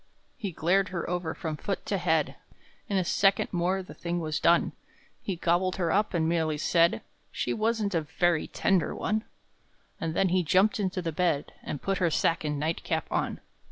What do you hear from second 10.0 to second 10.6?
then he